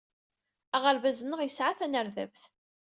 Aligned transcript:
Aɣerbaz-nneɣ 0.75 1.39
yesɛa 1.43 1.73
tanerdabt. 1.79 2.41